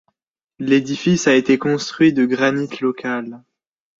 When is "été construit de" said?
1.35-2.25